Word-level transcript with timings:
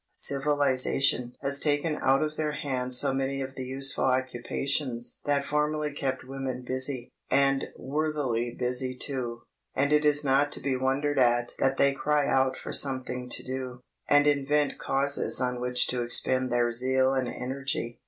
Civilization 0.13 1.35
has 1.43 1.59
taken 1.59 1.99
out 2.01 2.23
of 2.23 2.35
their 2.35 2.53
hands 2.53 2.97
so 2.97 3.13
many 3.13 3.39
of 3.39 3.53
the 3.53 3.65
useful 3.67 4.03
occupations 4.05 5.19
that 5.25 5.45
formerly 5.45 5.93
kept 5.93 6.23
women 6.23 6.63
busy—and 6.63 7.65
worthily 7.77 8.49
busy 8.49 8.95
too; 8.97 9.43
and 9.75 9.93
it 9.93 10.03
is 10.03 10.23
not 10.23 10.51
to 10.53 10.59
be 10.59 10.75
wondered 10.75 11.19
at 11.19 11.51
that 11.59 11.77
they 11.77 11.93
cry 11.93 12.27
out 12.27 12.57
for 12.57 12.73
something 12.73 13.29
to 13.29 13.43
do, 13.43 13.79
and 14.09 14.25
invent 14.25 14.79
Causes 14.79 15.39
on 15.39 15.61
which 15.61 15.85
to 15.85 16.01
expend 16.01 16.51
their 16.51 16.71
zeal 16.71 17.13
and 17.13 17.27
energy. 17.27 17.99